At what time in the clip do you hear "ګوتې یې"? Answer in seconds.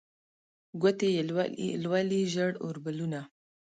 0.81-1.21